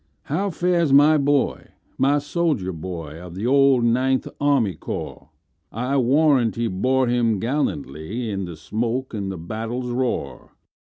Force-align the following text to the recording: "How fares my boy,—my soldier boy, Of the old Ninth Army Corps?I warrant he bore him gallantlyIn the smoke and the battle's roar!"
"How 0.23 0.49
fares 0.49 0.91
my 0.91 1.19
boy,—my 1.19 2.17
soldier 2.17 2.73
boy, 2.73 3.21
Of 3.21 3.35
the 3.35 3.45
old 3.45 3.83
Ninth 3.83 4.27
Army 4.41 4.73
Corps?I 4.73 5.95
warrant 5.97 6.55
he 6.55 6.65
bore 6.67 7.05
him 7.07 7.39
gallantlyIn 7.39 8.47
the 8.47 8.57
smoke 8.57 9.13
and 9.13 9.31
the 9.31 9.37
battle's 9.37 9.91
roar!" 9.91 10.53